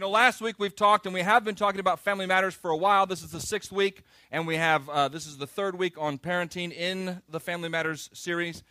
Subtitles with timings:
[0.00, 2.70] You know, last week we've talked, and we have been talking about family matters for
[2.70, 3.04] a while.
[3.04, 6.16] This is the sixth week, and we have uh, this is the third week on
[6.16, 8.62] parenting in the Family Matters series.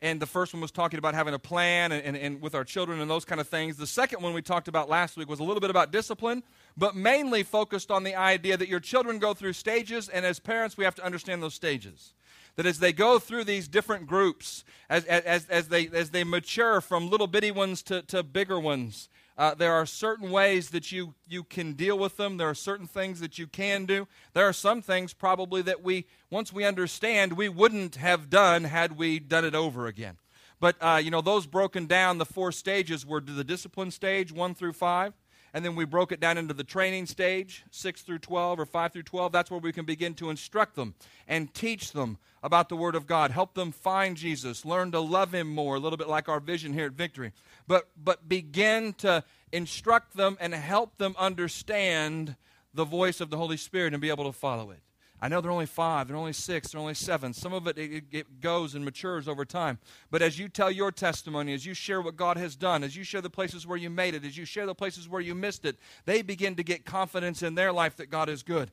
[0.00, 2.64] And the first one was talking about having a plan and, and, and with our
[2.64, 3.76] children and those kind of things.
[3.76, 6.42] The second one we talked about last week was a little bit about discipline,
[6.76, 10.76] but mainly focused on the idea that your children go through stages, and as parents,
[10.76, 12.12] we have to understand those stages
[12.56, 16.80] that as they go through these different groups, as, as, as, they, as they mature
[16.80, 19.08] from little bitty ones to, to bigger ones,
[19.38, 22.36] uh, there are certain ways that you, you can deal with them.
[22.36, 24.06] There are certain things that you can do.
[24.34, 28.96] There are some things probably that we, once we understand, we wouldn't have done had
[28.96, 30.18] we done it over again.
[30.60, 34.54] But, uh, you know, those broken down, the four stages were the discipline stage, one
[34.54, 35.14] through five.
[35.54, 38.92] And then we broke it down into the training stage, 6 through 12 or 5
[38.92, 39.32] through 12.
[39.32, 40.94] That's where we can begin to instruct them
[41.28, 45.32] and teach them about the Word of God, help them find Jesus, learn to love
[45.32, 47.32] Him more, a little bit like our vision here at Victory.
[47.68, 52.34] But, but begin to instruct them and help them understand
[52.74, 54.80] the voice of the Holy Spirit and be able to follow it.
[55.22, 57.32] I know they're only five, they're only six, they're only seven.
[57.32, 59.78] Some of it, it, it, goes and matures over time.
[60.10, 63.04] But as you tell your testimony, as you share what God has done, as you
[63.04, 65.64] share the places where you made it, as you share the places where you missed
[65.64, 68.72] it, they begin to get confidence in their life that God is good.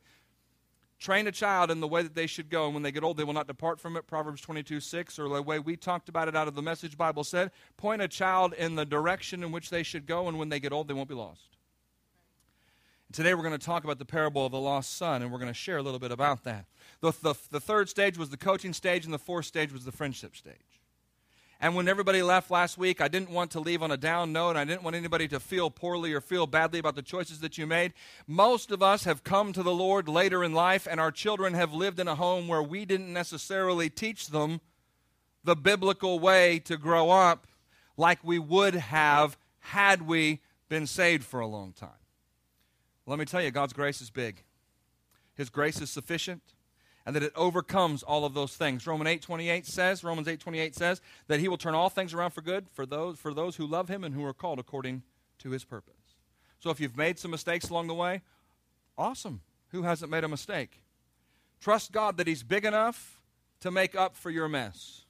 [0.98, 3.18] Train a child in the way that they should go, and when they get old,
[3.18, 4.08] they will not depart from it.
[4.08, 7.24] Proverbs 22 6, or the way we talked about it out of the Message Bible
[7.24, 10.60] said, point a child in the direction in which they should go, and when they
[10.60, 11.59] get old, they won't be lost.
[13.12, 15.50] Today we're going to talk about the parable of the lost son, and we're going
[15.50, 16.66] to share a little bit about that.
[17.02, 19.92] The, the, the, third stage was the coaching stage, and the fourth stage was the
[19.92, 20.54] friendship stage.
[21.60, 24.56] And when everybody left last week, I didn't want to leave on a down note.
[24.56, 27.66] I didn't want anybody to feel poorly or feel badly about the choices that you
[27.66, 27.94] made.
[28.28, 31.74] Most of us have come to the Lord later in life, and our children have
[31.74, 34.62] lived in a home where we didn't necessarily teach them
[35.44, 37.48] the biblical way to grow up
[37.98, 41.99] like we would have had we been saved for a long time.
[43.10, 44.44] Let me tell you, God's grace is big.
[45.36, 46.42] His grace is sufficient
[47.06, 48.86] and that it overcomes all of those things.
[48.86, 52.70] Romans 8:28 says, Romans 8:28 says that he will turn all things around for good
[52.70, 55.02] for those for those who love him and who are called according
[55.40, 55.96] to his purpose.
[56.60, 58.22] So if you've made some mistakes along the way,
[58.98, 59.42] awesome.
[59.70, 60.84] Who hasn't made a mistake?
[61.60, 63.22] Trust God that he's big enough
[63.62, 65.06] to make up for your mess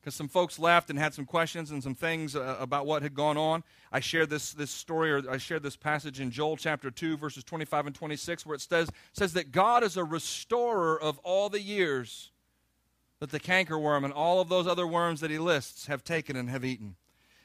[0.00, 3.14] because some folks left and had some questions and some things uh, about what had
[3.14, 3.62] gone on.
[3.92, 7.44] I shared this, this story, or I shared this passage in Joel chapter 2, verses
[7.44, 11.60] 25 and 26, where it says, says that God is a restorer of all the
[11.60, 12.30] years
[13.18, 16.48] that the cankerworm and all of those other worms that he lists have taken and
[16.48, 16.96] have eaten.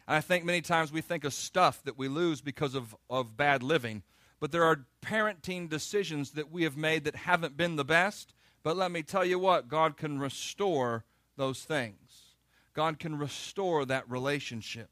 [0.07, 3.35] And I think many times we think of stuff that we lose because of, of
[3.35, 4.03] bad living,
[4.39, 8.33] but there are parenting decisions that we have made that haven't been the best.
[8.63, 11.03] But let me tell you what, God can restore
[11.35, 12.04] those things.
[12.75, 14.89] God can restore that relationship.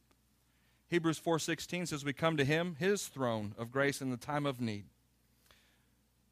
[0.87, 4.61] Hebrews 4:16 says we come to him, his throne of grace in the time of
[4.61, 4.85] need.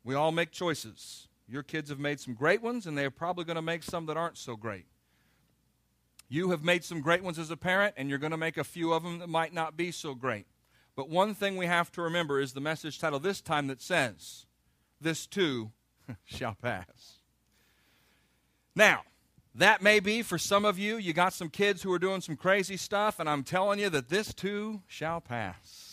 [0.03, 1.27] We all make choices.
[1.47, 4.17] Your kids have made some great ones and they're probably going to make some that
[4.17, 4.85] aren't so great.
[6.29, 8.63] You have made some great ones as a parent and you're going to make a
[8.63, 10.47] few of them that might not be so great.
[10.95, 14.45] But one thing we have to remember is the message title this time that says,
[15.01, 15.71] This too
[16.23, 17.17] shall pass.
[18.75, 19.01] Now,
[19.55, 20.97] that may be for some of you.
[20.97, 24.09] You got some kids who are doing some crazy stuff, and I'm telling you that
[24.09, 25.91] this too shall pass.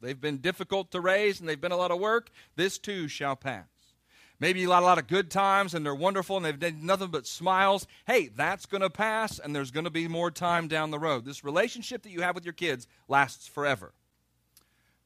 [0.00, 2.30] They've been difficult to raise and they've been a lot of work.
[2.56, 3.66] This too shall pass.
[4.38, 7.08] Maybe you got a lot of good times and they're wonderful and they've done nothing
[7.08, 7.86] but smiles.
[8.06, 11.26] Hey, that's going to pass and there's going to be more time down the road.
[11.26, 13.92] This relationship that you have with your kids lasts forever.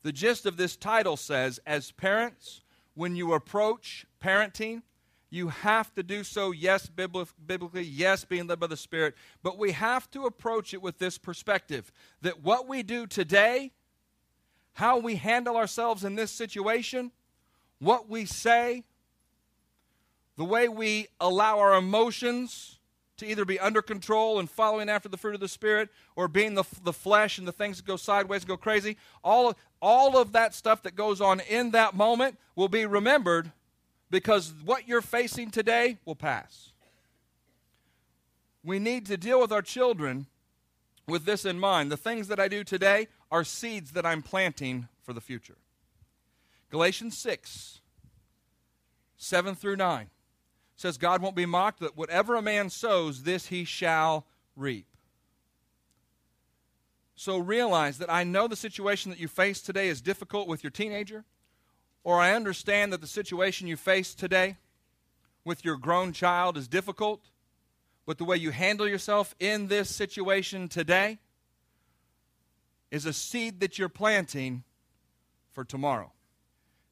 [0.05, 2.61] The gist of this title says, as parents,
[2.95, 4.83] when you approach parenting,
[5.35, 9.73] you have to do so, yes, biblically, yes, being led by the Spirit, but we
[9.73, 11.91] have to approach it with this perspective
[12.23, 13.73] that what we do today,
[14.75, 17.11] how we handle ourselves in this situation,
[17.81, 18.85] what we say,
[20.37, 22.79] the way we allow our emotions
[23.17, 26.55] to either be under control and following after the fruit of the Spirit or being
[26.55, 30.17] the, the flesh and the things that go sideways and go crazy, all of, all
[30.17, 33.53] of that stuff that goes on in that moment will be remembered
[34.15, 36.71] because what you're facing today will pass.
[38.63, 40.27] We need to deal with our children
[41.09, 41.91] with this in mind.
[41.91, 45.57] The things that I do today are seeds that I'm planting for the future.
[46.71, 47.81] Galatians 6,
[49.17, 50.07] 7 through 9
[50.77, 54.87] says, God won't be mocked, that whatever a man sows, this he shall reap.
[57.17, 60.71] So realize that I know the situation that you face today is difficult with your
[60.71, 61.25] teenager
[62.05, 64.59] or I understand that the situation you face today
[65.45, 67.23] with your grown child is difficult,
[68.07, 71.19] but the way you handle yourself in this situation today
[72.91, 74.63] is a seed that you're planting
[75.51, 76.13] for tomorrow.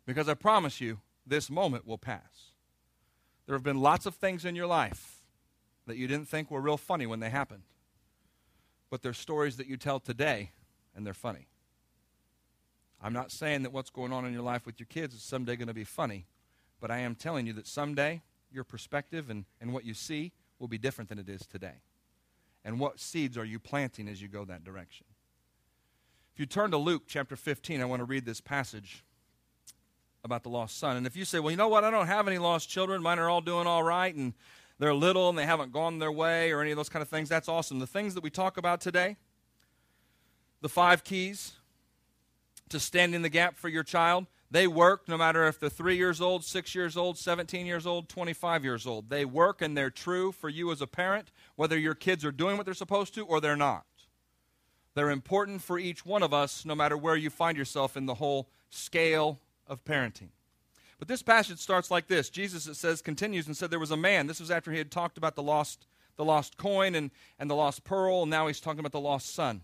[0.07, 2.53] Because I promise you, this moment will pass.
[3.47, 5.23] There have been lots of things in your life
[5.87, 7.63] that you didn't think were real funny when they happened.
[8.91, 10.51] But they're stories that you tell today,
[10.95, 11.47] and they're funny.
[13.03, 15.57] I'm not saying that what's going on in your life with your kids is someday
[15.57, 16.27] going to be funny,
[16.81, 18.23] but I am telling you that someday
[18.53, 21.83] your perspective and, and what you see will be different than it is today.
[22.65, 25.07] And what seeds are you planting as you go that direction?
[26.33, 29.05] If you turn to Luke chapter 15, I want to read this passage
[30.25, 30.97] about the lost son.
[30.97, 33.19] And if you say, well, you know what, I don't have any lost children, mine
[33.19, 34.33] are all doing all right, and
[34.79, 37.29] they're little and they haven't gone their way or any of those kind of things,
[37.29, 37.81] that's awesome.
[37.81, 39.17] The things that we talk about today,
[40.61, 41.55] the five keys
[42.73, 45.97] to stand in the gap for your child, they work no matter if they're three
[45.97, 49.09] years old, six years old, 17 years old, 25 years old.
[49.09, 52.57] They work and they're true for you as a parent, whether your kids are doing
[52.57, 53.87] what they're supposed to or they're not.
[54.95, 58.15] They're important for each one of us, no matter where you find yourself in the
[58.15, 60.29] whole scale of parenting.
[60.99, 62.29] But this passage starts like this.
[62.29, 64.27] Jesus, it says, continues and said, There was a man.
[64.27, 65.87] This was after he had talked about the lost,
[66.17, 69.35] the lost coin and, and the lost pearl, and now he's talking about the lost
[69.35, 69.63] son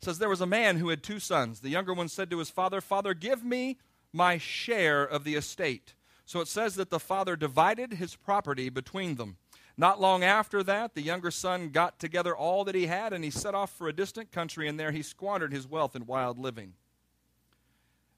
[0.00, 1.60] says there was a man who had two sons.
[1.60, 3.78] The younger one said to his father, Father, give me
[4.12, 5.94] my share of the estate.
[6.24, 9.36] So it says that the father divided his property between them.
[9.76, 13.30] Not long after that, the younger son got together all that he had and he
[13.30, 16.74] set off for a distant country, and there he squandered his wealth in wild living.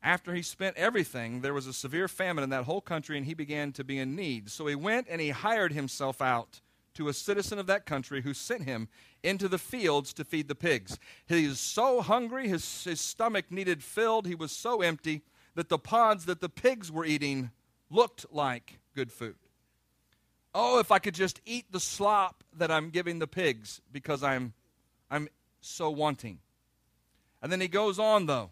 [0.02, 3.34] After he spent everything, there was a severe famine in that whole country, and he
[3.34, 4.50] began to be in need.
[4.50, 6.60] So he went and he hired himself out
[6.94, 8.88] to a citizen of that country who sent him
[9.22, 10.98] into the fields to feed the pigs.
[11.26, 15.22] He was so hungry, his, his stomach needed filled, he was so empty
[15.54, 17.50] that the pods that the pigs were eating
[17.90, 19.36] looked like good food.
[20.54, 24.52] Oh, if I could just eat the slop that I'm giving the pigs because I'm,
[25.10, 25.28] I'm
[25.60, 26.38] so wanting.
[27.42, 28.50] And then he goes on, though.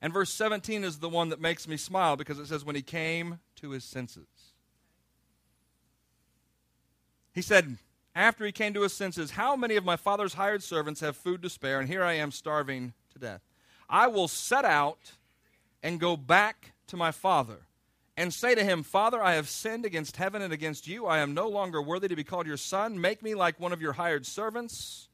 [0.00, 2.82] And verse 17 is the one that makes me smile because it says, When he
[2.82, 4.26] came to his senses.
[7.38, 7.76] He said,
[8.16, 11.40] after he came to his senses, How many of my father's hired servants have food
[11.42, 13.42] to spare, and here I am starving to death?
[13.88, 15.12] I will set out
[15.80, 17.58] and go back to my father
[18.16, 21.06] and say to him, Father, I have sinned against heaven and against you.
[21.06, 23.00] I am no longer worthy to be called your son.
[23.00, 25.08] Make me like one of your hired servants.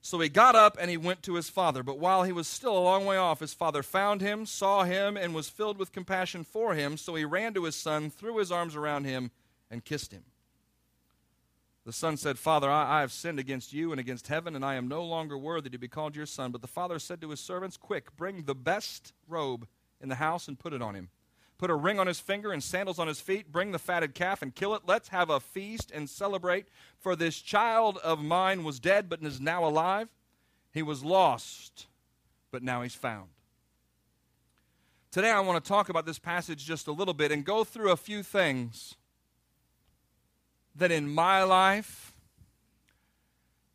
[0.00, 1.82] So he got up and he went to his father.
[1.82, 5.16] But while he was still a long way off, his father found him, saw him,
[5.16, 6.96] and was filled with compassion for him.
[6.96, 9.32] So he ran to his son, threw his arms around him,
[9.68, 10.22] and kissed him.
[11.88, 14.74] The son said, Father, I, I, have sinned against you and against heaven, and I
[14.74, 16.52] am no longer worthy to be called your son.
[16.52, 19.66] But the father said to his servants, Quick, bring the best robe
[19.98, 21.08] in the house and put it on him.
[21.56, 23.50] Put a ring on his finger and sandals on his feet.
[23.50, 24.82] Bring the fatted calf and kill it.
[24.84, 26.68] Let's have a feast and celebrate.
[26.98, 30.10] For this child of mine was dead, but is now alive.
[30.74, 31.86] He was lost,
[32.50, 33.30] but now he's found.
[35.10, 37.92] Today, I want to talk about this passage just a little bit and go through
[37.92, 38.97] a few things
[40.78, 42.14] that in my life,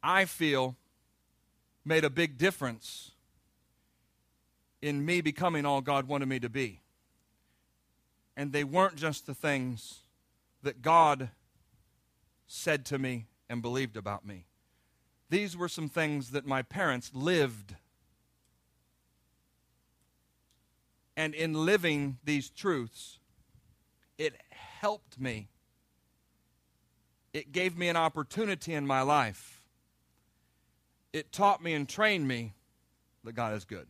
[0.02, 0.76] I feel
[1.86, 3.12] made a big difference
[4.82, 6.82] in me becoming all God wanted me to be.
[8.36, 10.00] And they weren't just the things
[10.64, 11.30] that God
[12.48, 14.46] said to me and believed about me.
[15.30, 17.76] These were some things that my parents lived.
[21.16, 23.20] And in living these truths,
[24.18, 25.50] it helped me
[27.34, 29.62] it gave me an opportunity in my life.
[31.12, 32.54] It taught me and trained me
[33.24, 33.88] that God is good.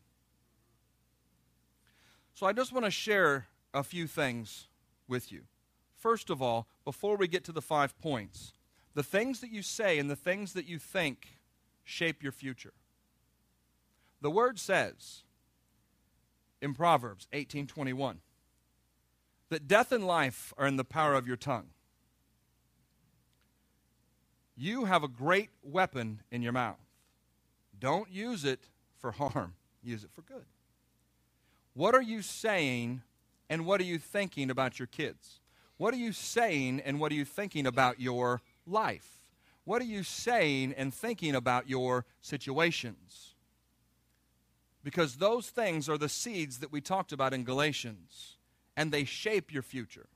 [2.33, 4.67] So I just want to share a few things
[5.07, 5.43] with you.
[5.95, 8.53] First of all, before we get to the five points,
[8.93, 11.39] the things that you say and the things that you think
[11.83, 12.73] shape your future.
[14.21, 15.23] The word says
[16.61, 18.21] in Proverbs 18:21
[19.49, 21.69] that death and life are in the power of your tongue.
[24.55, 26.77] You have a great weapon in your mouth.
[27.79, 28.67] Don't use it
[28.97, 30.45] for harm, use it for good.
[31.73, 33.01] What are you saying
[33.49, 35.39] and what are you thinking about your kids?
[35.77, 39.13] What are you saying and what are you thinking about your life?
[39.65, 43.35] What are you saying and thinking about your situations?
[44.83, 48.37] Because those things are the seeds that we talked about in Galatians,
[48.75, 50.07] and they shape your future.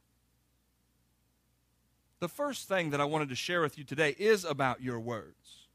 [2.19, 5.67] The first thing that I wanted to share with you today is about your words.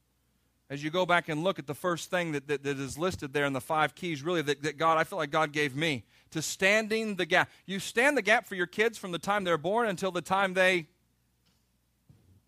[0.69, 3.33] As you go back and look at the first thing that, that, that is listed
[3.33, 6.05] there in the five keys, really, that, that God, I feel like God gave me
[6.31, 7.51] to standing the gap.
[7.67, 10.55] You stand the gap for your kids from the time they're born until the time
[10.55, 10.89] they,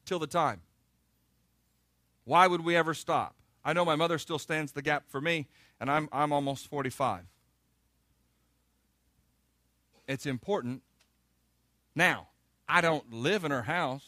[0.06, 0.62] till the time.
[2.24, 3.36] Why would we ever stop?
[3.64, 5.46] I know my mother still stands the gap for me,
[5.78, 7.24] and I'm, I'm almost 45.
[10.08, 10.82] it's important.
[11.94, 12.28] Now,
[12.68, 14.04] I don't live in her house,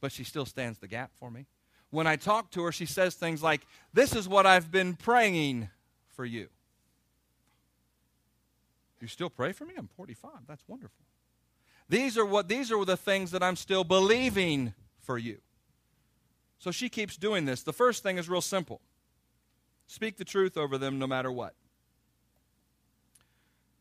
[0.00, 1.46] but she still stands the gap for me.
[1.90, 3.62] When I talk to her, she says things like,
[3.92, 5.68] This is what I've been praying
[6.08, 6.48] for you.
[9.00, 9.74] You still pray for me?
[9.76, 10.30] I'm 45.
[10.46, 11.04] That's wonderful.
[11.88, 15.38] These are what these are the things that I'm still believing for you.
[16.58, 17.62] So she keeps doing this.
[17.62, 18.80] The first thing is real simple.
[19.86, 21.54] Speak the truth over them no matter what.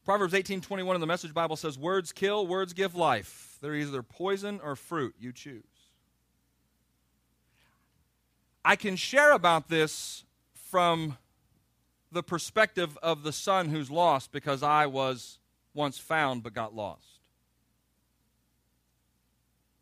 [0.06, 3.49] Proverbs 18:21 in the Message Bible says words kill, words give life.
[3.62, 5.64] They're either poison or fruit, you choose.
[8.64, 10.24] I can share about this
[10.54, 11.18] from
[12.12, 15.40] the perspective of the son who's lost because I was
[15.74, 17.20] once found but got lost.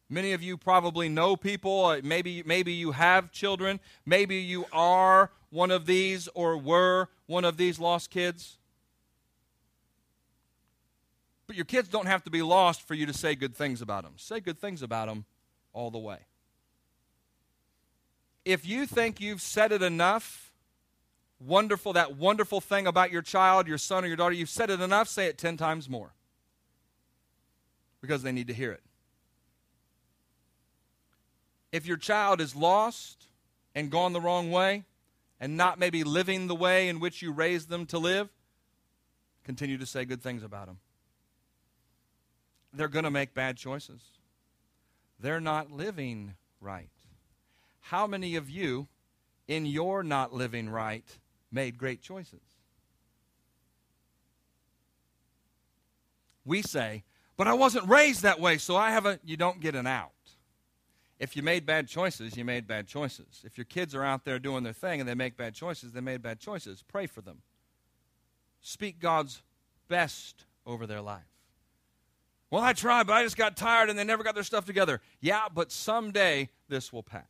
[0.10, 5.32] Many of you probably know people, uh, maybe, maybe you have children, maybe you are
[5.50, 8.57] one of these or were one of these lost kids.
[11.48, 14.04] But your kids don't have to be lost for you to say good things about
[14.04, 14.13] them.
[14.18, 15.25] Say good things about them
[15.74, 16.20] all the way.
[18.44, 20.51] If you think you've said it enough,
[21.39, 24.82] wonderful, that wonderful thing about your child, your son or your daughter, you've said it
[24.82, 26.13] enough, say it 10 times more.
[28.01, 28.84] Because they need to hear it.
[31.72, 33.27] If your child is lost
[33.75, 34.84] and gone the wrong way
[35.39, 38.30] and not maybe living the way in which you raised them to live,
[39.44, 40.80] continue to say good things about them.
[42.78, 44.02] They're going to make bad choices.
[45.20, 46.90] They're not living right.
[47.82, 48.88] How many of you,
[49.48, 51.06] in your not living right,
[51.52, 52.42] made great choices.
[56.46, 57.04] We say,
[57.36, 60.12] but I wasn't raised that way, so I haven't, you don't get an out.
[61.20, 63.42] If you made bad choices, you made bad choices.
[63.44, 66.02] If your kids are out there doing their thing and they make bad choices, they
[66.02, 66.84] made bad choices.
[66.88, 67.42] Pray for them.
[68.62, 69.42] Speak God's
[69.88, 71.24] best over their life.
[72.50, 75.01] Well, I tried, but I just got tired and they never got their stuff together.
[75.20, 77.24] Yeah, but someday this will pass.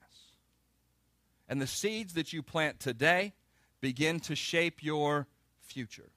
[1.49, 3.33] And the seeds that you plant today
[3.81, 5.27] begin to shape your
[5.59, 6.11] future.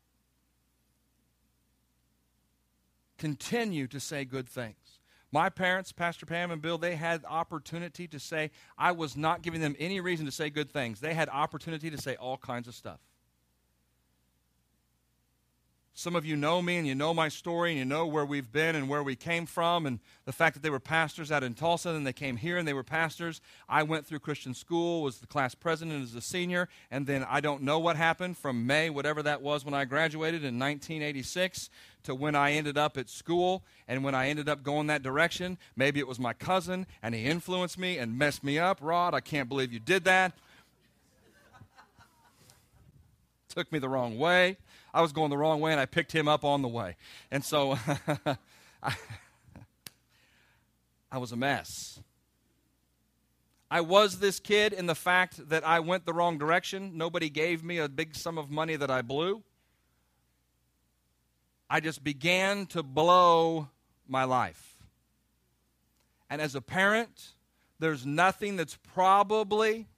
[3.17, 4.77] Continue to say good things.
[5.33, 9.61] My parents, Pastor Pam and Bill, they had opportunity to say, I was not giving
[9.61, 11.01] them any reason to say good things.
[11.01, 12.99] They had opportunity to say all kinds of stuff.
[15.93, 18.51] Some of you know me and you know my story and you know where we've
[18.51, 21.55] been and where we came from and the fact that they were pastors out in
[21.55, 23.41] Tulsa and they came here and they were pastors.
[23.69, 27.41] I went through Christian school, was the class president as a senior, and then I
[27.41, 31.69] don't know what happened from May, whatever that was when I graduated in 1986
[32.05, 35.59] to when I ended up at school and when I ended up going that direction.
[35.77, 38.79] Maybe it was my cousin and he influenced me and messed me up.
[38.81, 40.33] Rod, I can't believe you did that.
[43.51, 44.57] Took me the wrong way.
[44.95, 46.97] I was going the wrong way and I picked him up on the way.
[47.31, 47.77] And so
[48.83, 48.95] I,
[51.13, 52.01] I was a mess.
[53.71, 56.97] I was this kid in the fact that I went the wrong direction.
[56.97, 59.43] Nobody gave me a big sum of money that I blew.
[61.69, 63.69] I just began to blow
[64.09, 64.77] my life.
[66.29, 67.35] And as a parent,
[67.81, 69.89] there's nothing that's probably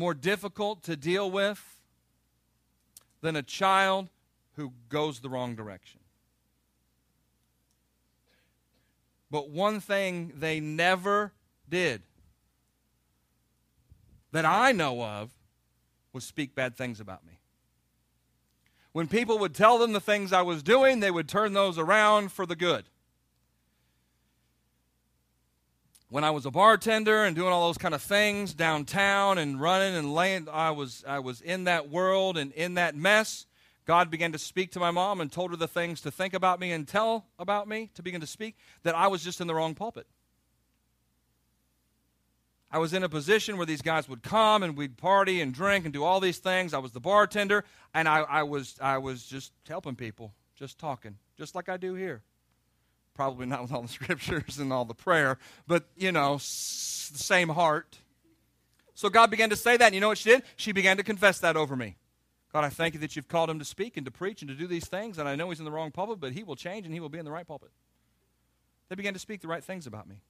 [0.00, 1.78] more difficult to deal with
[3.20, 4.08] than a child
[4.56, 6.00] who goes the wrong direction.
[9.30, 11.34] But one thing they never
[11.68, 12.00] did
[14.32, 15.32] that I know of
[16.14, 17.38] was speak bad things about me.
[18.92, 22.32] When people would tell them the things I was doing, they would turn those around
[22.32, 22.86] for the good.
[26.10, 29.94] When I was a bartender and doing all those kind of things downtown and running
[29.94, 33.46] and laying, I was, I was in that world and in that mess.
[33.86, 36.58] God began to speak to my mom and told her the things to think about
[36.58, 39.54] me and tell about me, to begin to speak, that I was just in the
[39.54, 40.06] wrong pulpit.
[42.72, 45.84] I was in a position where these guys would come and we'd party and drink
[45.84, 46.74] and do all these things.
[46.74, 47.64] I was the bartender,
[47.94, 51.94] and I, I, was, I was just helping people, just talking, just like I do
[51.94, 52.22] here.
[53.20, 55.36] Probably not with all the scriptures and all the prayer,
[55.66, 57.98] but, you know, s- the same heart.
[58.94, 60.42] So God began to say that, and you know what she did?
[60.56, 61.96] She began to confess that over me.
[62.50, 64.54] God, I thank you that you've called him to speak and to preach and to
[64.54, 66.86] do these things, and I know he's in the wrong pulpit, but he will change
[66.86, 67.72] and he will be in the right pulpit.
[68.88, 70.22] They began to speak the right things about me.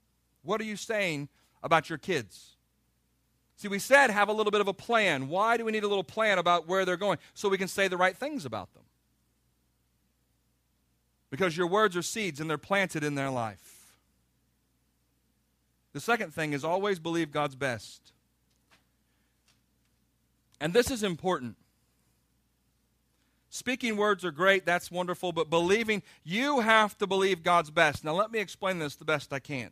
[0.43, 1.29] What are you saying
[1.63, 2.57] about your kids?
[3.55, 5.29] See, we said have a little bit of a plan.
[5.29, 7.19] Why do we need a little plan about where they're going?
[7.35, 8.83] So we can say the right things about them
[11.31, 13.95] because your words are seeds and they're planted in their life.
[15.93, 18.13] The second thing is always believe God's best.
[20.61, 21.57] And this is important.
[23.49, 28.05] Speaking words are great, that's wonderful, but believing, you have to believe God's best.
[28.05, 29.71] Now, let me explain this the best I can.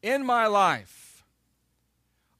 [0.00, 1.24] In my life,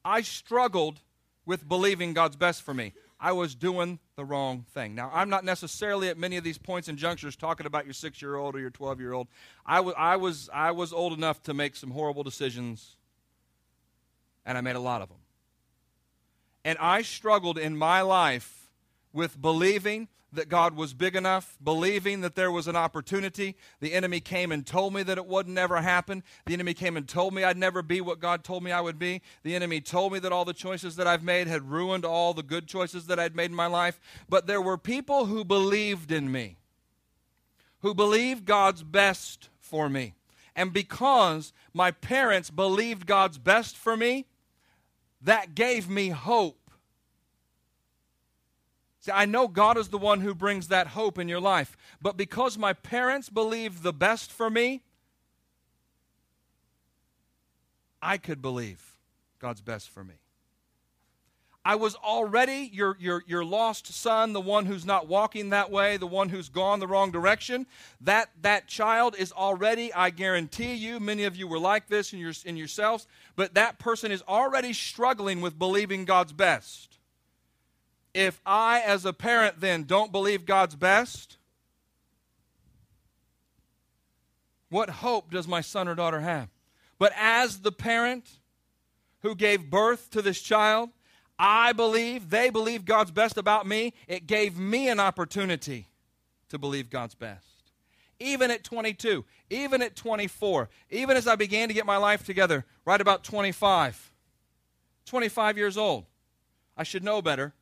[0.04, 1.00] I struggled
[1.46, 2.92] with believing God's best for me.
[3.20, 4.94] I was doing the wrong thing.
[4.94, 8.20] Now, I'm not necessarily at many of these points and junctures talking about your six
[8.20, 9.28] year old or your 12 year old.
[9.64, 12.96] I, w- I, was, I was old enough to make some horrible decisions,
[14.44, 15.18] and I made a lot of them.
[16.64, 18.70] And I struggled in my life
[19.12, 23.56] with believing that God was big enough, believing that there was an opportunity.
[23.80, 26.22] The enemy came and told me that it would never happen.
[26.46, 28.98] The enemy came and told me I'd never be what God told me I would
[28.98, 29.22] be.
[29.42, 32.42] The enemy told me that all the choices that I've made had ruined all the
[32.42, 34.00] good choices that I'd made in my life.
[34.28, 36.56] But there were people who believed in me,
[37.80, 40.14] who believed God's best for me.
[40.56, 44.26] And because my parents believed God's best for me,
[45.20, 46.63] that gave me hope
[49.04, 52.16] See, I know God is the one who brings that hope in your life, but
[52.16, 54.80] because my parents believed the best for me,
[58.00, 58.96] I could believe
[59.40, 60.14] God's best for me.
[61.66, 65.98] I was already your, your, your lost son, the one who's not walking that way,
[65.98, 67.66] the one who's gone the wrong direction.
[68.00, 72.18] That, that child is already, I guarantee you, many of you were like this in,
[72.20, 73.06] your, in yourselves,
[73.36, 76.93] but that person is already struggling with believing God's best
[78.14, 81.36] if I, as a parent, then don't believe God's best,
[84.70, 86.48] what hope does my son or daughter have?
[86.98, 88.38] But as the parent
[89.22, 90.90] who gave birth to this child,
[91.38, 93.92] I believe, they believe God's best about me.
[94.06, 95.88] It gave me an opportunity
[96.50, 97.46] to believe God's best.
[98.20, 102.64] Even at 22, even at 24, even as I began to get my life together,
[102.84, 104.12] right about 25,
[105.04, 106.04] 25 years old,
[106.76, 107.54] I should know better.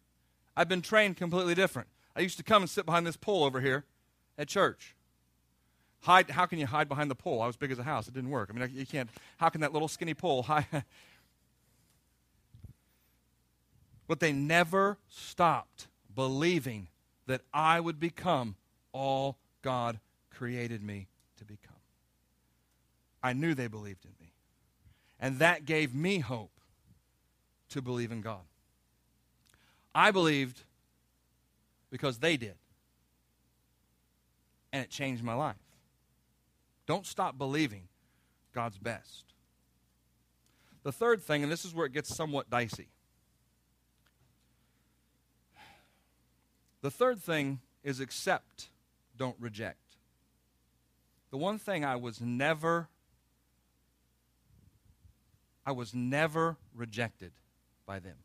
[0.56, 1.88] I've been trained completely different.
[2.14, 3.84] I used to come and sit behind this pole over here
[4.36, 4.94] at church.
[6.00, 7.40] Hide, how can you hide behind the pole?
[7.40, 8.08] I was big as a house.
[8.08, 8.50] It didn't work.
[8.50, 9.08] I mean, you can't.
[9.38, 10.66] How can that little skinny pole hide?
[14.08, 16.88] but they never stopped believing
[17.26, 18.56] that I would become
[18.92, 20.00] all God
[20.30, 21.06] created me
[21.38, 21.76] to become.
[23.22, 24.32] I knew they believed in me.
[25.20, 26.50] And that gave me hope
[27.70, 28.42] to believe in God.
[29.94, 30.62] I believed
[31.90, 32.54] because they did.
[34.72, 35.56] And it changed my life.
[36.86, 37.88] Don't stop believing
[38.54, 39.24] God's best.
[40.82, 42.88] The third thing, and this is where it gets somewhat dicey.
[46.80, 48.68] The third thing is accept,
[49.16, 49.78] don't reject.
[51.30, 52.88] The one thing I was never
[55.64, 57.30] I was never rejected
[57.86, 58.16] by them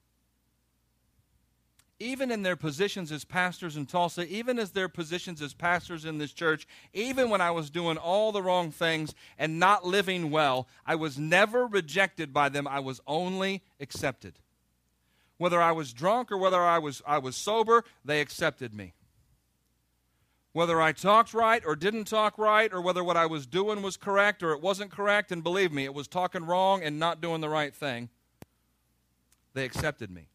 [2.00, 6.20] even in their positions as pastors in Tulsa, even as their positions as pastors in
[6.20, 10.68] this church, even when I was doing all the wrong things and not living well,
[10.86, 12.68] I was never rejected by them.
[12.68, 14.40] I was only accepted.
[15.38, 18.94] Whether I was drunk or whether I was, I was sober, they accepted me.
[20.54, 23.98] Whether I talked right or didn't talk right, or whether what I was doing was
[23.98, 27.42] correct or it wasn't correct, and believe me, it was talking wrong and not doing
[27.42, 28.10] the right thing,
[29.54, 30.30] they accepted me.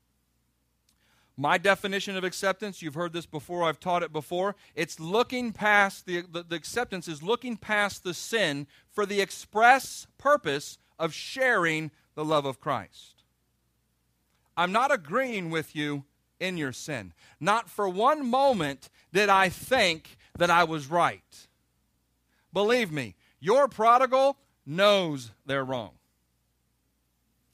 [1.37, 4.55] My definition of acceptance, you've heard this before, I've taught it before.
[4.75, 10.07] It's looking past, the, the, the, acceptance is looking past the sin for the express
[10.19, 13.25] purpose of sharing the love of Christ.
[14.57, 16.05] I'm not agreeing with you
[16.39, 17.15] in your sin.
[17.41, 21.47] Not for one moment did I think that I was right.
[22.53, 25.93] Believe me, your prodigal knows they're wrong.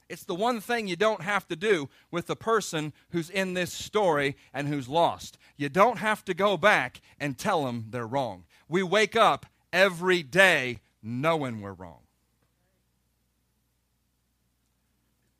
[0.08, 3.72] It's the one thing you don't have to do with the person who's in this
[3.72, 5.36] story and who's lost.
[5.56, 8.44] You don't have to go back and tell them they're wrong.
[8.68, 12.00] We wake up every day knowing we're wrong.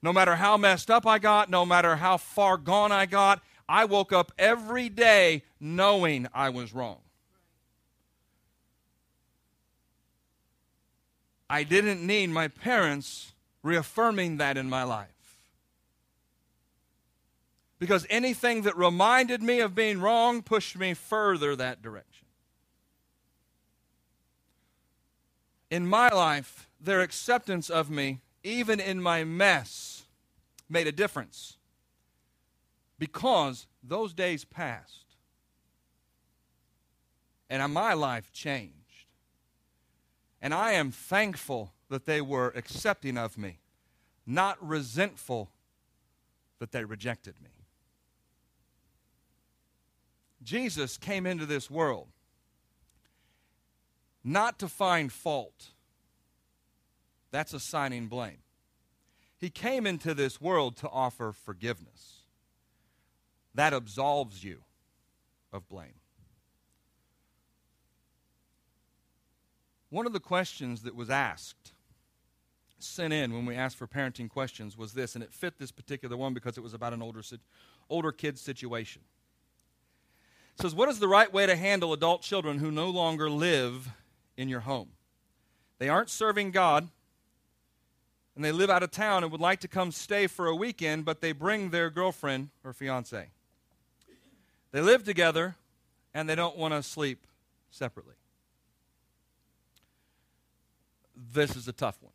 [0.02, 3.86] No matter how messed up I got, no matter how far gone I got, I
[3.86, 6.98] woke up every day knowing I was wrong.
[11.50, 15.08] I didn't need my parents reaffirming that in my life.
[17.78, 22.26] Because anything that reminded me of being wrong pushed me further that direction.
[25.70, 30.06] In my life, their acceptance of me, even in my mess,
[30.68, 31.56] made a difference.
[32.98, 35.04] Because those days passed.
[37.50, 38.74] And my life changed.
[40.40, 43.58] And I am thankful that they were accepting of me,
[44.26, 45.50] not resentful
[46.58, 47.50] that they rejected me.
[50.42, 52.08] Jesus came into this world
[54.24, 55.68] not to find fault.
[57.30, 58.38] That's assigning blame.
[59.38, 62.22] He came into this world to offer forgiveness.
[63.54, 64.62] That absolves you
[65.52, 65.94] of blame.
[69.90, 71.72] One of the questions that was asked,
[72.82, 76.16] sent in when we asked for parenting questions, was this, and it fit this particular
[76.16, 77.22] one because it was about an older,
[77.90, 79.02] older kid situation.
[80.56, 83.88] It says, What is the right way to handle adult children who no longer live
[84.36, 84.90] in your home?
[85.78, 86.88] They aren't serving God,
[88.34, 91.04] and they live out of town and would like to come stay for a weekend,
[91.04, 93.28] but they bring their girlfriend or fiance.
[94.72, 95.56] They live together,
[96.12, 97.26] and they don't want to sleep
[97.70, 98.14] separately.
[101.32, 102.12] this is a tough one.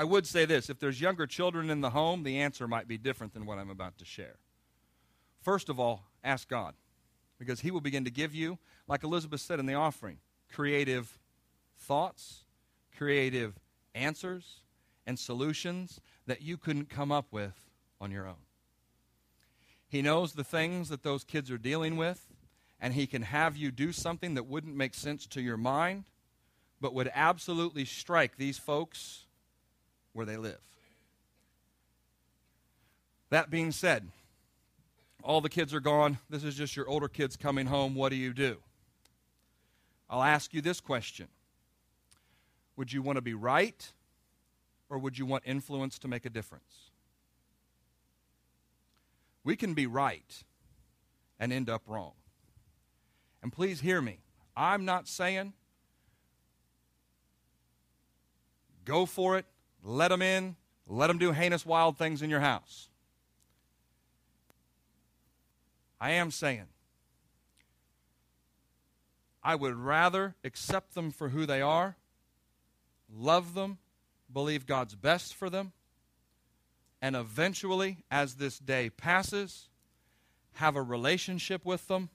[0.00, 2.96] I would say this if there's younger children in the home, the answer might be
[2.96, 4.36] different than what I'm about to share.
[5.42, 6.72] First of all, ask God,
[7.38, 8.56] because He will begin to give you,
[8.88, 10.16] like Elizabeth said in the offering,
[10.50, 11.18] creative
[11.78, 12.44] thoughts,
[12.96, 13.58] creative
[13.94, 14.62] answers,
[15.06, 17.68] and solutions that you couldn't come up with
[18.00, 18.46] on your own.
[19.86, 22.26] He knows the things that those kids are dealing with
[22.80, 26.04] and he can have you do something that wouldn't make sense to your mind,
[26.80, 29.26] but would absolutely strike these folks
[30.12, 30.60] where they live.
[33.30, 34.08] That being said,
[35.22, 36.18] all the kids are gone.
[36.28, 37.94] This is just your older kids coming home.
[37.94, 38.58] What do you do?
[40.08, 41.28] I'll ask you this question
[42.76, 43.92] Would you want to be right,
[44.88, 46.90] or would you want influence to make a difference?
[49.44, 50.44] We can be right
[51.38, 52.12] and end up wrong.
[53.42, 54.18] And please hear me.
[54.56, 55.54] I'm not saying
[58.84, 59.46] go for it,
[59.82, 62.88] let them in, let them do heinous, wild things in your house.
[66.00, 66.66] I am saying
[69.42, 71.96] I would rather accept them for who they are,
[73.12, 73.78] love them,
[74.32, 75.72] believe God's best for them,
[77.02, 79.68] and eventually, as this day passes,
[80.54, 82.10] have a relationship with them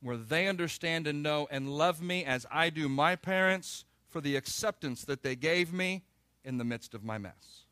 [0.00, 4.34] where they understand and know and love me as I do my parents for the
[4.34, 6.02] acceptance that they gave me
[6.44, 7.64] in the midst of my mess.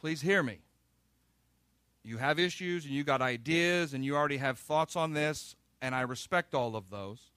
[0.00, 0.60] Please hear me.
[2.04, 5.94] You have issues and you got ideas and you already have thoughts on this, and
[5.94, 7.32] I respect all of those.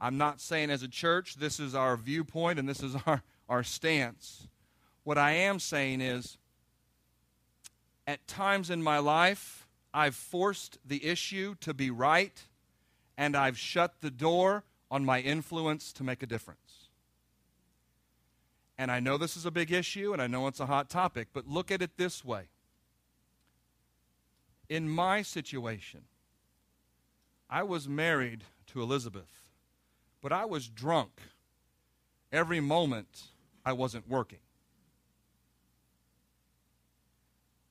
[0.00, 3.62] I'm not saying as a church this is our viewpoint and this is our, our
[3.62, 4.48] stance.
[5.04, 6.38] What I am saying is,
[8.06, 12.42] at times in my life, I've forced the issue to be right
[13.16, 16.67] and I've shut the door on my influence to make a difference.
[18.78, 21.28] And I know this is a big issue and I know it's a hot topic,
[21.32, 22.44] but look at it this way.
[24.68, 26.02] In my situation,
[27.50, 29.50] I was married to Elizabeth,
[30.22, 31.10] but I was drunk
[32.30, 33.24] every moment
[33.64, 34.38] I wasn't working.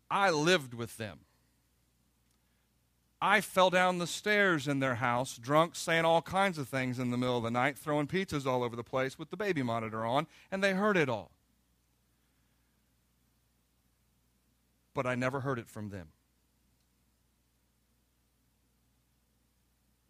[0.10, 1.20] I lived with them.
[3.22, 7.10] I fell down the stairs in their house, drunk, saying all kinds of things in
[7.10, 10.06] the middle of the night, throwing pizzas all over the place with the baby monitor
[10.06, 11.32] on, and they heard it all.
[14.94, 16.10] But I never heard it from them.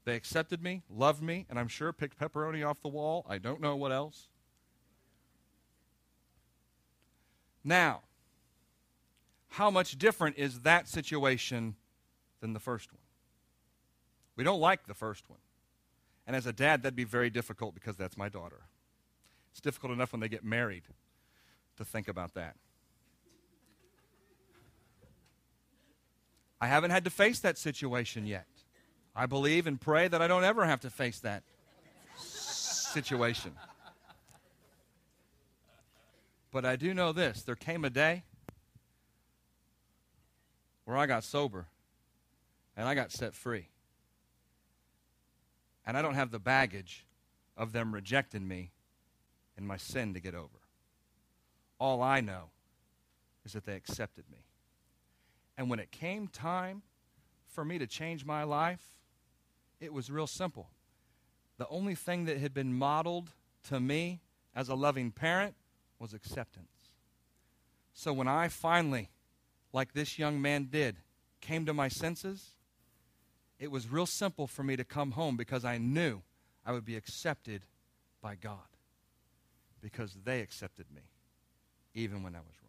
[0.04, 3.26] They accepted me, loved me, and I'm sure picked pepperoni off the wall.
[3.30, 4.28] I don't know what else.
[7.64, 8.04] Now,
[9.50, 11.76] how much different is that situation
[12.40, 13.02] than the first one.
[14.36, 15.40] We don't like the first one.
[16.26, 18.62] And as a dad, that'd be very difficult because that's my daughter.
[19.52, 20.84] It's difficult enough when they get married
[21.78, 22.56] to think about that.
[26.60, 28.48] I haven't had to face that situation yet.
[29.16, 31.44] I believe and pray that I don't ever have to face that
[32.18, 33.52] situation.
[36.52, 38.24] But I do know this there came a day
[40.86, 41.68] where I got sober
[42.78, 43.68] and I got set free.
[45.86, 47.06] And I don't have the baggage
[47.58, 48.72] of them rejecting me
[49.58, 50.62] and my sin to get over.
[51.80, 52.52] All I know
[53.44, 54.46] is that they accepted me.
[55.58, 56.84] And when it came time
[57.48, 58.92] for me to change my life,
[59.80, 60.70] it was real simple.
[61.58, 63.32] The only thing that had been modeled
[63.70, 64.22] to me
[64.56, 65.56] as a loving parent
[65.98, 66.68] was acceptance.
[67.94, 69.10] So when I finally,
[69.74, 70.98] like this young man did,
[71.42, 72.57] came to my senses,
[73.60, 76.22] it was real simple for me to come home because I knew
[76.66, 77.64] I would be accepted
[78.22, 78.58] by God
[79.82, 81.02] because they accepted me
[81.94, 82.68] even when I was wrong.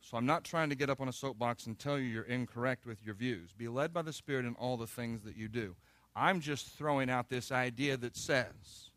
[0.00, 2.86] So I'm not trying to get up on a soapbox and tell you you're incorrect
[2.86, 3.52] with your views.
[3.52, 5.76] Be led by the Spirit in all the things that you do.
[6.16, 8.90] I'm just throwing out this idea that says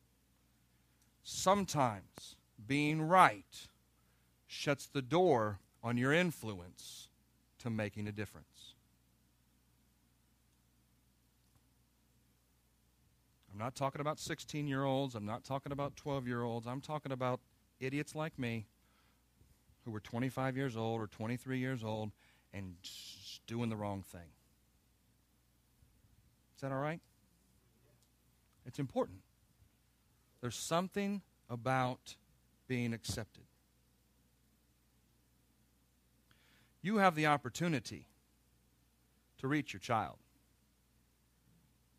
[1.22, 3.68] sometimes being right
[4.48, 7.10] shuts the door on your influence
[7.60, 8.74] to making a difference.
[13.51, 15.16] I'm not talking about 16 year olds.
[15.16, 16.68] I'm not talking about 12 year olds.
[16.68, 17.40] I'm talking about
[17.80, 18.66] idiots like me
[19.86, 22.12] who were 25 years old or 23 years old
[22.54, 22.76] and
[23.48, 24.30] doing the wrong thing.
[26.56, 27.00] Is that all right?
[28.66, 29.20] It's important.
[30.42, 32.16] There's something about
[32.68, 33.44] being accepted.
[36.82, 38.08] You have the opportunity
[39.38, 40.18] to reach your child,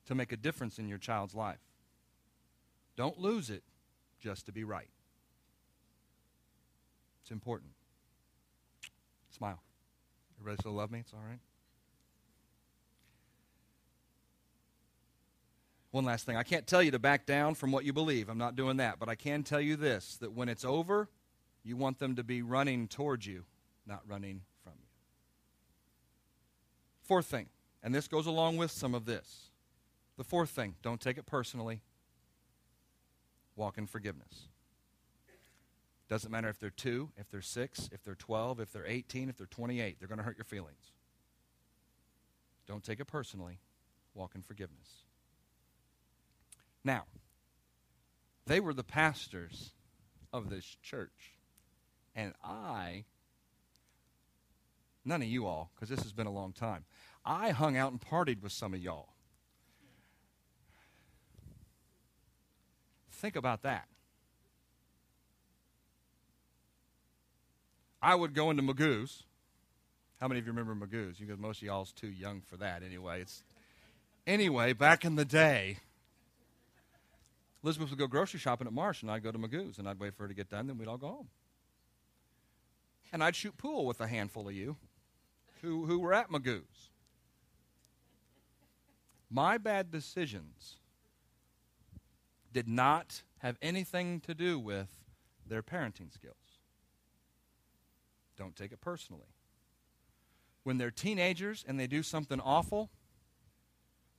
[0.06, 1.60] to make a difference in your child's life.
[2.96, 3.62] Don't lose it
[4.20, 4.88] just to be right.
[7.22, 7.72] It's important.
[9.30, 9.62] Smile.
[10.38, 11.00] Everybody still love me?
[11.00, 11.38] It's all right.
[15.92, 16.36] One last thing.
[16.36, 18.28] I can't tell you to back down from what you believe.
[18.28, 18.98] I'm not doing that.
[18.98, 21.08] But I can tell you this that when it's over,
[21.62, 23.44] you want them to be running towards you,
[23.86, 24.86] not running from you.
[27.02, 27.48] Fourth thing,
[27.82, 29.51] and this goes along with some of this.
[30.22, 31.80] The fourth thing, don't take it personally.
[33.56, 34.46] Walk in forgiveness.
[36.08, 39.36] Doesn't matter if they're two, if they're six, if they're 12, if they're 18, if
[39.36, 39.96] they're 28.
[39.98, 40.92] They're going to hurt your feelings.
[42.68, 43.58] Don't take it personally.
[44.14, 45.06] Walk in forgiveness.
[46.84, 47.06] Now,
[48.46, 49.72] they were the pastors
[50.32, 51.32] of this church.
[52.14, 53.06] And I,
[55.04, 56.84] none of you all, because this has been a long time,
[57.24, 59.11] I hung out and partied with some of y'all.
[63.22, 63.86] Think about that.
[68.02, 69.22] I would go into Magoo's.
[70.20, 71.18] How many of you remember Magoo's?
[71.18, 73.20] Because most of y'all's too young for that anyway.
[73.20, 73.44] It's,
[74.26, 75.78] anyway, back in the day,
[77.62, 80.16] Elizabeth would go grocery shopping at Marsh, and I'd go to Magoo's, and I'd wait
[80.16, 81.28] for her to get done, then we'd all go home.
[83.12, 84.76] And I'd shoot pool with a handful of you
[85.60, 86.90] who, who were at Magoo's.
[89.30, 90.78] My bad decisions
[92.52, 94.88] did not have anything to do with
[95.46, 96.36] their parenting skills.
[98.36, 99.34] Don't take it personally.
[100.64, 102.90] When they're teenagers and they do something awful,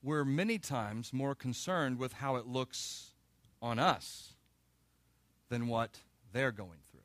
[0.01, 3.11] we're many times more concerned with how it looks
[3.61, 4.33] on us
[5.49, 5.99] than what
[6.33, 6.99] they're going through.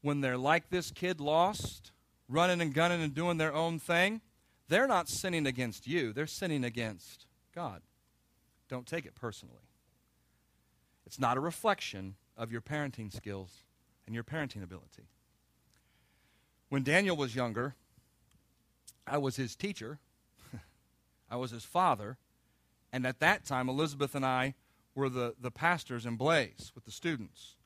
[0.00, 1.92] When they're like this kid lost,
[2.28, 4.22] running and gunning and doing their own thing,
[4.68, 7.82] they're not sinning against you, they're sinning against God.
[8.68, 9.63] Don't take it personally.
[11.06, 13.64] It's not a reflection of your parenting skills
[14.06, 15.08] and your parenting ability.
[16.68, 17.74] When Daniel was younger,
[19.06, 19.98] I was his teacher,
[21.30, 22.16] I was his father,
[22.92, 24.54] and at that time, Elizabeth and I
[24.94, 27.56] were the, the pastors in Blaze with the students.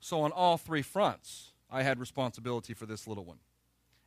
[0.00, 3.38] So, on all three fronts, I had responsibility for this little one.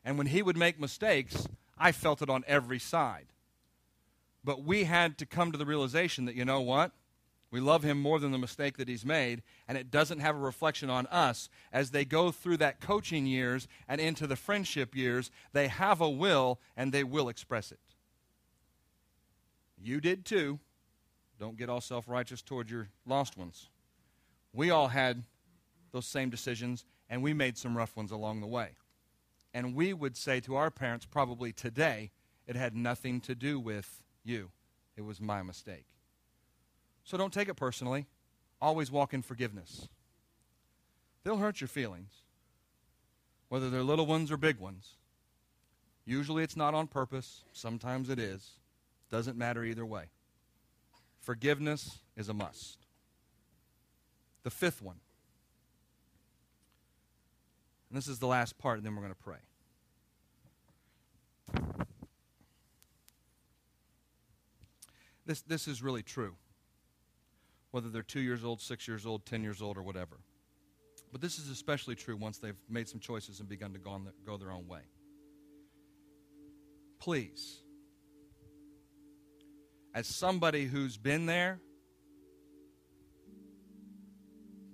[0.04, 3.28] And when he would make mistakes, I felt it on every side.
[4.44, 6.92] But we had to come to the realization that, you know what?
[7.50, 10.40] We love him more than the mistake that he's made, and it doesn't have a
[10.40, 11.50] reflection on us.
[11.72, 16.10] As they go through that coaching years and into the friendship years, they have a
[16.10, 17.80] will and they will express it.
[19.82, 20.60] You did too.
[21.40, 23.70] Don't get all self righteous toward your lost ones.
[24.52, 25.24] We all had
[25.92, 28.72] those same decisions, and we made some rough ones along the way.
[29.54, 32.12] And we would say to our parents, probably today,
[32.46, 34.52] it had nothing to do with you,
[34.98, 35.86] it was my mistake.
[37.08, 38.06] So don't take it personally.
[38.62, 39.88] Always walk in forgiveness.
[41.24, 42.12] They'll hurt your feelings,
[43.48, 44.98] whether they're little ones or big ones.
[46.06, 48.60] Usually it's not on purpose, sometimes it is.
[49.10, 50.08] Doesn't matter either way.
[51.22, 52.80] Forgiveness is a must.
[54.44, 55.00] The fifth one,
[57.90, 59.38] and this is the last part, and then we're going to pray.
[65.26, 66.36] This, this is really true
[67.78, 70.18] whether they're two years old, six years old, 10 years old, or whatever.
[71.12, 74.12] But this is especially true once they've made some choices and begun to go, the,
[74.26, 74.80] go their own way.
[77.00, 77.62] Please,
[79.94, 81.60] as somebody who's been there,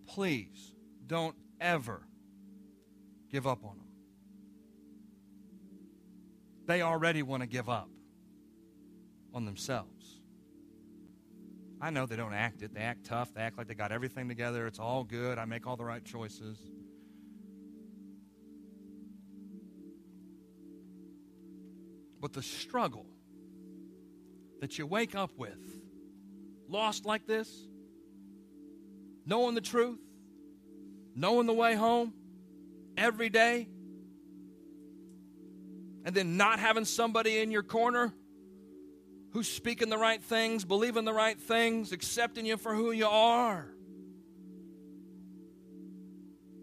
[0.07, 0.71] please
[1.05, 2.07] don't ever
[3.29, 3.87] give up on them.
[6.67, 7.89] They already want to give up
[9.33, 9.92] on themselves.
[11.83, 12.73] I know they don't act it.
[12.73, 13.33] They act tough.
[13.33, 14.67] They act like they got everything together.
[14.67, 15.37] It's all good.
[15.37, 16.57] I make all the right choices.
[22.21, 23.05] But the struggle
[24.61, 25.59] that you wake up with,
[26.69, 27.49] lost like this,
[29.25, 29.99] knowing the truth,
[31.15, 32.13] knowing the way home
[32.95, 33.67] every day,
[36.05, 38.13] and then not having somebody in your corner
[39.33, 43.67] who's speaking the right things, believing the right things, accepting you for who you are.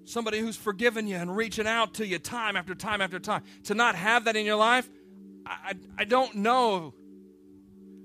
[0.04, 3.42] Somebody who's forgiven you and reaching out to you time after time after time.
[3.64, 4.88] To not have that in your life,
[5.46, 6.94] I, I, I don't know.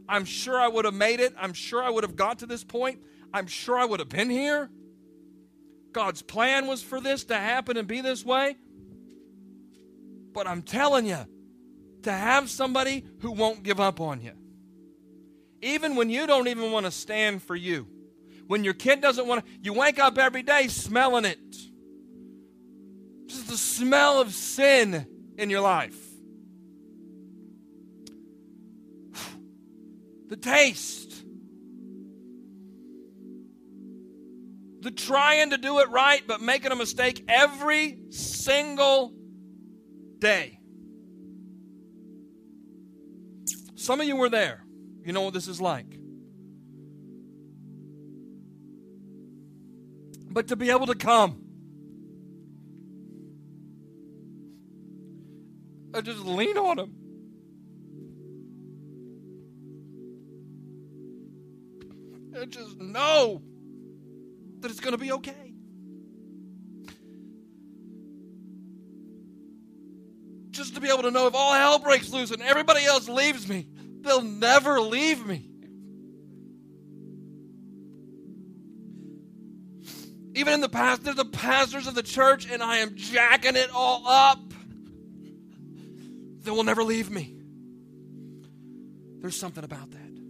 [0.07, 1.33] I'm sure I would have made it.
[1.39, 2.99] I'm sure I would have got to this point.
[3.33, 4.69] I'm sure I would have been here.
[5.93, 8.55] God's plan was for this to happen and be this way.
[10.33, 11.25] But I'm telling you,
[12.03, 14.33] to have somebody who won't give up on you,
[15.61, 17.87] even when you don't even want to stand for you,
[18.47, 21.39] when your kid doesn't want to, you wake up every day smelling it.
[23.27, 25.97] Just the smell of sin in your life.
[30.27, 31.23] The taste.
[34.81, 39.13] The trying to do it right, but making a mistake every single
[40.17, 40.59] day.
[43.75, 44.64] Some of you were there.
[45.05, 45.99] You know what this is like.
[50.31, 51.43] But to be able to come
[55.93, 56.95] and just lean on Him.
[62.33, 63.43] And just know
[64.61, 65.53] that it's going to be okay.
[70.49, 73.47] Just to be able to know if all hell breaks loose and everybody else leaves
[73.47, 73.67] me,
[74.05, 75.49] they'll never leave me.
[80.35, 83.69] Even in the past, they're the pastors of the church, and I am jacking it
[83.73, 84.39] all up.
[86.41, 87.37] They will never leave me.
[89.21, 90.21] There's something about that.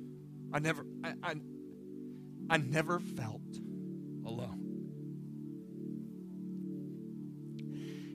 [0.54, 1.36] I never, I, I,
[2.50, 3.42] I never felt
[4.26, 4.62] alone.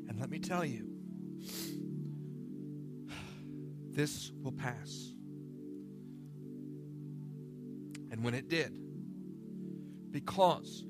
[0.09, 0.87] And let me tell you,
[3.91, 5.13] this will pass.
[8.21, 8.71] And when it did,
[10.11, 10.85] because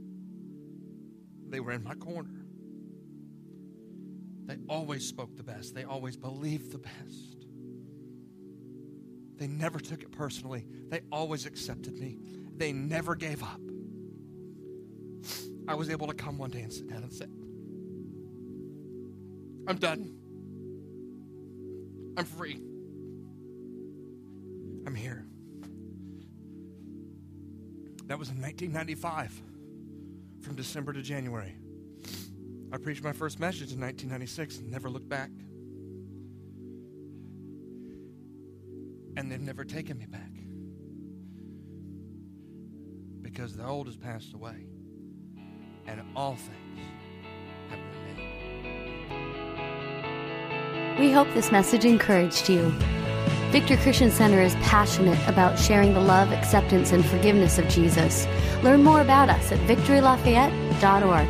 [1.49, 2.45] they were in my corner,
[4.47, 5.73] they always spoke the best.
[5.73, 7.47] They always believed the best.
[9.37, 10.67] They never took it personally.
[10.89, 12.19] They always accepted me.
[12.57, 13.61] They never gave up.
[15.69, 17.27] I was able to come one day and sit down and say,
[19.69, 20.17] I'm done.
[22.17, 22.61] I'm free.
[24.85, 25.30] I'm here.
[28.11, 29.41] That was in 1995,
[30.41, 31.55] from December to January.
[32.73, 35.31] I preached my first message in 1996 and never looked back.
[39.17, 40.33] And they've never taken me back
[43.23, 44.67] because the old has passed away
[45.87, 46.81] and all things
[47.69, 48.17] have been
[50.89, 50.99] made.
[50.99, 52.75] We hope this message encouraged you.
[53.51, 58.29] Victory Christian Center is passionate about sharing the love, acceptance, and forgiveness of Jesus.
[58.63, 61.29] Learn more about us at victorylafayette.org.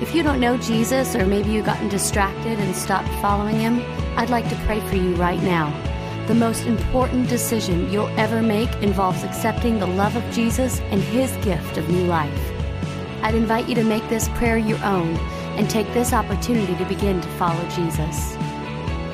[0.00, 3.82] If you don't know Jesus, or maybe you've gotten distracted and stopped following him,
[4.16, 5.72] I'd like to pray for you right now.
[6.28, 11.32] The most important decision you'll ever make involves accepting the love of Jesus and his
[11.44, 12.52] gift of new life.
[13.22, 15.16] I'd invite you to make this prayer your own
[15.58, 18.36] and take this opportunity to begin to follow Jesus.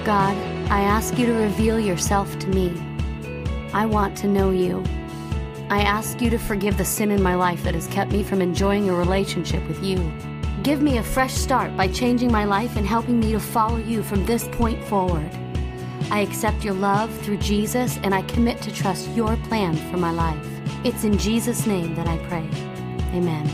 [0.04, 0.36] God,
[0.72, 2.72] I ask you to reveal yourself to me.
[3.74, 4.82] I want to know you.
[5.68, 8.40] I ask you to forgive the sin in my life that has kept me from
[8.40, 9.98] enjoying a relationship with you.
[10.62, 14.02] Give me a fresh start by changing my life and helping me to follow you
[14.02, 15.30] from this point forward.
[16.10, 20.10] I accept your love through Jesus and I commit to trust your plan for my
[20.10, 20.48] life.
[20.84, 22.48] It's in Jesus' name that I pray.
[23.12, 23.46] Amen.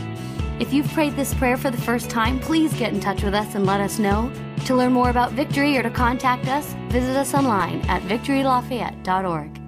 [0.61, 3.55] If you've prayed this prayer for the first time, please get in touch with us
[3.55, 4.31] and let us know.
[4.65, 9.58] To learn more about Victory or to contact us, visit us online at victorylafayette.org.